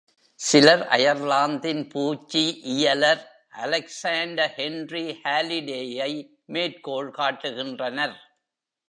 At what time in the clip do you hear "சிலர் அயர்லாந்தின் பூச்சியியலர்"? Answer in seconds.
0.39-3.21